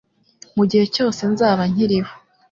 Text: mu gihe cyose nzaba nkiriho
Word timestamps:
mu 0.55 0.63
gihe 0.69 0.85
cyose 0.95 1.21
nzaba 1.31 1.63
nkiriho 1.71 2.13